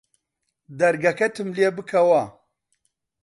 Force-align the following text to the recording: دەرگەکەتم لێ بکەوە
دەرگەکەتم 0.79 1.49
لێ 1.57 1.69
بکەوە 1.77 2.23